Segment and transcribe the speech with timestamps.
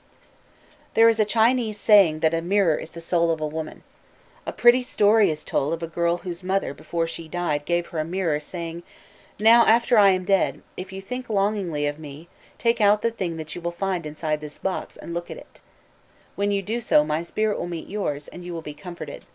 [0.94, 3.82] _There is a Chinese saying that a mirror is the soul of a woman.
[4.46, 7.98] A pretty story is told of a girl whose mother before she died gave her
[7.98, 8.82] a mirror, saying:
[9.38, 13.36] "Now after I am dead, if you think longingly of me, take out the thing
[13.36, 15.60] that you will find inside this box, and look at it.
[16.34, 19.26] When you do so my spirit will meet yours, and you will be comforted."